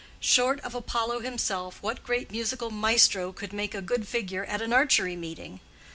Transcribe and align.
Short 0.19 0.59
of 0.61 0.73
Apollo 0.73 1.19
himself, 1.19 1.77
what 1.83 2.01
great 2.03 2.31
musical 2.31 2.71
maestro 2.71 3.31
could 3.31 3.53
make 3.53 3.75
a 3.75 3.83
good 3.83 4.07
figure 4.07 4.45
at 4.45 4.59
an 4.59 4.73
archery 4.73 5.15
meeting? 5.15 5.59